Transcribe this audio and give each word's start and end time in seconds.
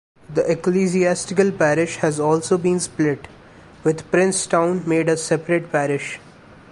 The 0.33 0.51
ecclesiastical 0.51 1.51
parish 1.51 1.97
has 1.97 2.19
also 2.19 2.57
been 2.57 2.79
split, 2.79 3.27
with 3.83 4.09
Princetown 4.09 4.81
made 4.87 5.07
a 5.07 5.15
separate 5.15 5.71
parish. 5.71 6.19